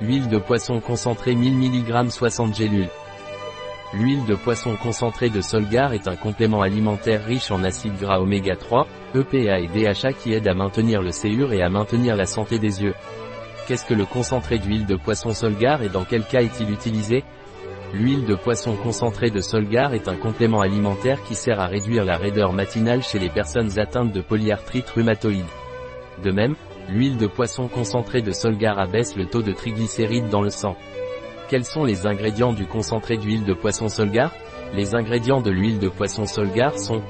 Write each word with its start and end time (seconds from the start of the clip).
Huile 0.00 0.28
de 0.28 0.38
poisson 0.38 0.78
concentrée 0.78 1.34
1000 1.34 1.56
mg 1.56 2.08
60 2.08 2.54
gélules. 2.54 2.88
L'huile 3.92 4.24
de 4.26 4.36
poisson 4.36 4.76
concentrée 4.76 5.28
de 5.28 5.40
Solgar 5.40 5.92
est 5.92 6.06
un 6.06 6.14
complément 6.14 6.62
alimentaire 6.62 7.24
riche 7.24 7.50
en 7.50 7.64
acides 7.64 7.98
gras 7.98 8.20
oméga 8.20 8.54
3, 8.54 8.86
EPA 9.16 9.58
et 9.58 9.66
DHA 9.66 10.12
qui 10.12 10.34
aide 10.34 10.46
à 10.46 10.54
maintenir 10.54 11.02
le 11.02 11.10
séur 11.10 11.52
et 11.52 11.62
à 11.62 11.68
maintenir 11.68 12.14
la 12.14 12.26
santé 12.26 12.60
des 12.60 12.80
yeux. 12.80 12.94
Qu'est-ce 13.66 13.84
que 13.84 13.94
le 13.94 14.04
concentré 14.04 14.60
d'huile 14.60 14.86
de 14.86 14.94
poisson 14.94 15.34
Solgar 15.34 15.82
et 15.82 15.88
dans 15.88 16.04
quel 16.04 16.24
cas 16.24 16.42
est-il 16.42 16.70
utilisé? 16.70 17.24
L'huile 17.92 18.24
de 18.24 18.36
poisson 18.36 18.76
concentrée 18.76 19.30
de 19.30 19.40
Solgar 19.40 19.94
est 19.94 20.06
un 20.06 20.16
complément 20.16 20.60
alimentaire 20.60 21.24
qui 21.24 21.34
sert 21.34 21.58
à 21.58 21.66
réduire 21.66 22.04
la 22.04 22.18
raideur 22.18 22.52
matinale 22.52 23.02
chez 23.02 23.18
les 23.18 23.30
personnes 23.30 23.80
atteintes 23.80 24.12
de 24.12 24.20
polyarthrite 24.20 24.90
rhumatoïde. 24.90 25.44
De 26.22 26.30
même, 26.30 26.54
l'huile 26.88 27.16
de 27.16 27.26
poisson 27.26 27.68
concentrée 27.68 28.22
de 28.22 28.32
Solgar 28.32 28.78
abaisse 28.78 29.16
le 29.16 29.26
taux 29.26 29.42
de 29.42 29.52
triglycérides 29.52 30.28
dans 30.28 30.42
le 30.42 30.50
sang. 30.50 30.76
Quels 31.48 31.64
sont 31.64 31.84
les 31.84 32.06
ingrédients 32.06 32.52
du 32.52 32.66
concentré 32.66 33.16
d'huile 33.16 33.44
de 33.44 33.54
poisson 33.54 33.88
Solgar? 33.88 34.32
Les 34.74 34.94
ingrédients 34.94 35.40
de 35.40 35.50
l'huile 35.50 35.78
de 35.78 35.88
poisson 35.88 36.26
Solgar 36.26 36.78
sont 36.78 37.02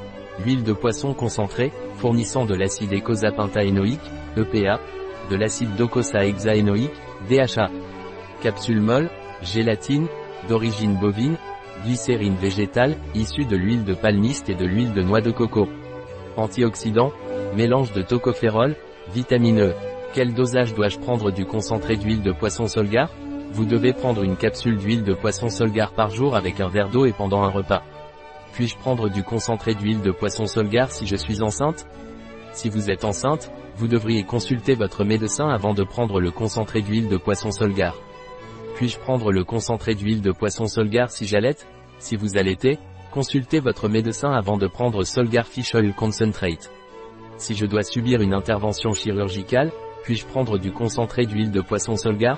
l'huile 0.45 0.63
de 0.63 0.73
poisson 0.73 1.15
concentrée, 1.15 1.73
fournissant 1.97 2.45
de 2.45 2.55
l'acide 2.55 2.93
écosapentaénoïque, 2.93 4.01
EPA, 4.37 4.81
de 5.31 5.37
l'acide 5.37 5.75
docosahexaénoïque, 5.77 6.93
DHA, 7.29 7.71
capsule 8.41 8.81
molle, 8.81 9.11
gélatine, 9.43 10.07
d'origine 10.49 10.97
bovine, 10.97 11.37
glycérine 11.85 12.37
végétale, 12.37 12.97
issue 13.15 13.45
de 13.45 13.57
l'huile 13.57 13.85
de 13.85 13.95
palmiste 13.95 14.49
et 14.49 14.55
de 14.55 14.65
l'huile 14.65 14.93
de 14.93 15.03
noix 15.03 15.21
de 15.21 15.31
coco. 15.31 15.69
Antioxydants, 16.37 17.13
mélange 17.57 17.93
de 17.93 18.03
tocophérol, 18.03 18.77
vitamine 19.13 19.61
E. 19.61 19.75
Quel 20.15 20.35
dosage 20.35 20.75
dois-je 20.75 20.99
prendre 20.99 21.31
du 21.31 21.45
concentré 21.45 21.97
d'huile 21.97 22.23
de 22.23 22.33
poisson 22.33 22.67
Solgar? 22.67 23.11
Vous 23.53 23.65
devez 23.65 23.93
prendre 23.93 24.23
une 24.23 24.37
capsule 24.37 24.77
d'huile 24.77 25.05
de 25.05 25.15
poisson 25.15 25.49
Solgar 25.49 25.93
par 25.93 26.11
jour 26.11 26.37
avec 26.37 26.61
un 26.61 26.69
verre 26.69 26.91
d'eau 26.91 27.07
et 27.07 27.13
pendant 27.13 27.43
un 27.43 27.51
repas. 27.51 27.83
Puis-je 28.53 28.77
prendre 28.77 29.09
du 29.09 29.23
concentré 29.23 29.75
d'huile 29.75 30.03
de 30.03 30.11
poisson 30.11 30.47
Solgar 30.47 30.91
si 30.91 31.07
je 31.07 31.17
suis 31.17 31.43
enceinte? 31.43 31.87
Si 32.53 32.69
vous 32.69 32.91
êtes 32.91 33.05
enceinte, 33.05 33.51
vous 33.77 33.89
devriez 33.89 34.25
consulter 34.25 34.75
votre 34.75 35.05
médecin 35.05 35.49
avant 35.49 35.75
de 35.75 35.85
prendre 35.85 36.21
le 36.21 36.31
concentré 36.31 36.83
d'huile 36.83 37.09
de 37.09 37.17
poisson 37.17 37.51
Solgar. 37.51 37.95
Puis-je 38.75 38.99
prendre 38.99 39.33
le 39.33 39.45
concentré 39.45 39.95
d'huile 39.95 40.23
de 40.23 40.33
poisson 40.33 40.67
Solgar 40.67 41.11
si 41.11 41.27
j'allaite? 41.27 41.67
Si 41.99 42.17
vous 42.17 42.37
allaitez, 42.37 42.79
consultez 43.13 43.61
votre 43.61 43.89
médecin 43.89 44.31
avant 44.33 44.57
de 44.57 44.67
prendre 44.67 45.05
Solgar 45.05 45.47
Fish 45.47 45.75
Oil 45.75 45.95
Concentrate. 45.95 46.71
Si 47.39 47.55
je 47.55 47.67
dois 47.67 47.85
subir 47.85 48.21
une 48.21 48.35
intervention 48.35 48.93
chirurgicale, 48.93 49.71
puis-je 50.03 50.27
prendre 50.27 50.59
du 50.59 50.73
concentré 50.73 51.25
d'huile 51.25 51.53
de 51.53 51.61
poisson 51.61 51.95
Solgar? 51.95 52.37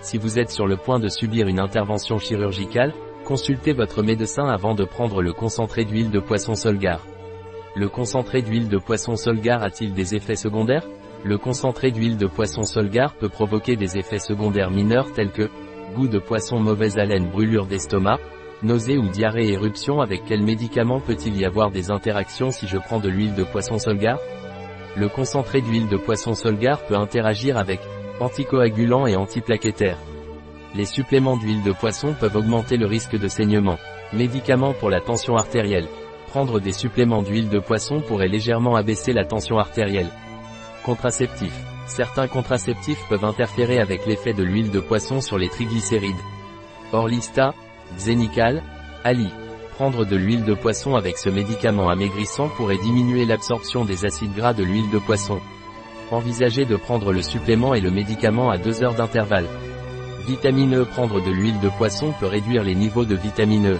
Si 0.00 0.16
vous 0.16 0.38
êtes 0.38 0.50
sur 0.50 0.66
le 0.66 0.78
point 0.78 0.98
de 0.98 1.08
subir 1.08 1.46
une 1.46 1.60
intervention 1.60 2.18
chirurgicale, 2.18 2.94
consultez 3.26 3.74
votre 3.74 4.02
médecin 4.02 4.46
avant 4.46 4.74
de 4.74 4.84
prendre 4.84 5.20
le 5.20 5.34
concentré 5.34 5.84
d'huile 5.84 6.10
de 6.10 6.20
poisson 6.20 6.54
Solgar. 6.54 7.04
Le 7.76 7.90
concentré 7.90 8.40
d'huile 8.40 8.70
de 8.70 8.78
poisson 8.78 9.14
Solgar 9.14 9.62
a-t-il 9.62 9.92
des 9.92 10.14
effets 10.14 10.36
secondaires? 10.36 10.86
Le 11.22 11.36
concentré 11.36 11.90
d'huile 11.90 12.16
de 12.16 12.26
poisson 12.26 12.62
Solgar 12.62 13.14
peut 13.16 13.28
provoquer 13.28 13.76
des 13.76 13.98
effets 13.98 14.18
secondaires 14.18 14.70
mineurs 14.70 15.12
tels 15.12 15.32
que 15.32 15.50
goût 15.94 16.08
de 16.08 16.18
poisson 16.18 16.58
mauvaise 16.58 16.96
haleine 16.96 17.30
brûlure 17.30 17.66
d'estomac, 17.66 18.18
nausée 18.62 18.98
ou 18.98 19.08
diarrhée 19.08 19.52
éruption 19.52 20.00
avec 20.00 20.22
quel 20.26 20.42
médicament 20.42 21.00
peut-il 21.00 21.36
y 21.36 21.44
avoir 21.44 21.70
des 21.70 21.90
interactions 21.90 22.50
si 22.50 22.66
je 22.66 22.78
prends 22.78 23.00
de 23.00 23.08
l'huile 23.08 23.34
de 23.34 23.44
poisson 23.44 23.78
Solgar? 23.78 24.18
Le 24.96 25.08
concentré 25.08 25.60
d'huile 25.60 25.88
de 25.88 25.96
poisson 25.96 26.34
Solgar 26.34 26.84
peut 26.86 26.96
interagir 26.96 27.58
avec 27.58 27.80
anticoagulants 28.20 29.06
et 29.06 29.16
antiplaquettaires. 29.16 29.98
Les 30.74 30.84
suppléments 30.84 31.36
d'huile 31.36 31.62
de 31.62 31.72
poisson 31.72 32.14
peuvent 32.18 32.36
augmenter 32.36 32.76
le 32.76 32.86
risque 32.86 33.16
de 33.16 33.28
saignement. 33.28 33.78
Médicaments 34.12 34.72
pour 34.72 34.90
la 34.90 35.00
tension 35.00 35.36
artérielle. 35.36 35.88
Prendre 36.28 36.60
des 36.60 36.72
suppléments 36.72 37.22
d'huile 37.22 37.48
de 37.48 37.58
poisson 37.58 38.00
pourrait 38.00 38.28
légèrement 38.28 38.74
abaisser 38.74 39.12
la 39.12 39.24
tension 39.24 39.58
artérielle. 39.58 40.10
Contraceptifs. 40.84 41.64
Certains 41.86 42.28
contraceptifs 42.28 43.04
peuvent 43.08 43.24
interférer 43.24 43.78
avec 43.78 44.06
l'effet 44.06 44.32
de 44.32 44.42
l'huile 44.42 44.70
de 44.70 44.80
poisson 44.80 45.20
sur 45.20 45.38
les 45.38 45.48
triglycérides. 45.48 46.14
Orlista, 46.92 47.54
Xenical, 47.98 48.62
Ali. 49.04 49.28
Prendre 49.76 50.04
de 50.04 50.16
l'huile 50.16 50.44
de 50.44 50.54
poisson 50.54 50.94
avec 50.94 51.18
ce 51.18 51.28
médicament 51.28 51.88
amaigrissant 51.88 52.48
pourrait 52.48 52.78
diminuer 52.78 53.24
l'absorption 53.24 53.84
des 53.84 54.04
acides 54.04 54.34
gras 54.34 54.52
de 54.52 54.62
l'huile 54.62 54.90
de 54.90 54.98
poisson. 54.98 55.40
Envisagez 56.10 56.64
de 56.64 56.76
prendre 56.76 57.12
le 57.12 57.22
supplément 57.22 57.74
et 57.74 57.80
le 57.80 57.90
médicament 57.90 58.50
à 58.50 58.58
deux 58.58 58.84
heures 58.84 58.94
d'intervalle. 58.94 59.48
Vitamine 60.26 60.76
E 60.76 60.84
Prendre 60.84 61.20
de 61.20 61.30
l'huile 61.30 61.58
de 61.60 61.68
poisson 61.68 62.14
peut 62.20 62.26
réduire 62.26 62.62
les 62.62 62.74
niveaux 62.74 63.04
de 63.04 63.16
vitamine 63.16 63.72
E. 63.72 63.78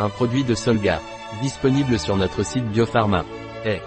Un 0.00 0.08
produit 0.08 0.44
de 0.44 0.54
Solgar. 0.54 1.00
Disponible 1.40 1.98
sur 1.98 2.16
notre 2.16 2.42
site 2.44 2.66
Biopharma. 2.66 3.24
Eh. 3.64 3.78